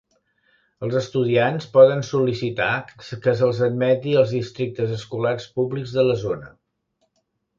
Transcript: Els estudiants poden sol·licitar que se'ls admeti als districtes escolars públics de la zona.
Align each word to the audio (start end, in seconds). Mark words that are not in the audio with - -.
Els 0.85 0.95
estudiants 0.99 1.67
poden 1.75 1.99
sol·licitar 2.07 2.69
que 3.25 3.35
se'ls 3.41 3.61
admeti 3.69 4.17
als 4.21 4.33
districtes 4.39 4.97
escolars 4.97 5.47
públics 5.59 5.97
de 5.99 6.07
la 6.11 6.19
zona. 6.25 6.51